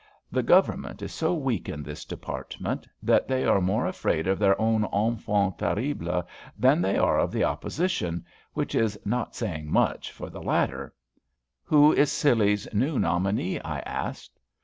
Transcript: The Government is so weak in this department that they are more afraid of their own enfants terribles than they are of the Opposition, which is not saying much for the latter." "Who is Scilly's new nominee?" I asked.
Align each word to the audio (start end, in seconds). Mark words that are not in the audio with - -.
The 0.31 0.41
Government 0.41 1.03
is 1.03 1.13
so 1.13 1.35
weak 1.35 1.69
in 1.69 1.83
this 1.83 2.05
department 2.05 2.87
that 3.03 3.27
they 3.27 3.45
are 3.45 3.61
more 3.61 3.85
afraid 3.85 4.25
of 4.25 4.39
their 4.39 4.59
own 4.59 4.83
enfants 4.85 5.57
terribles 5.59 6.23
than 6.57 6.81
they 6.81 6.97
are 6.97 7.19
of 7.19 7.31
the 7.31 7.43
Opposition, 7.43 8.25
which 8.53 8.73
is 8.73 8.99
not 9.05 9.35
saying 9.35 9.71
much 9.71 10.09
for 10.11 10.31
the 10.31 10.41
latter." 10.41 10.95
"Who 11.65 11.93
is 11.93 12.11
Scilly's 12.11 12.67
new 12.73 12.97
nominee?" 12.97 13.59
I 13.59 13.77
asked. 13.81 14.39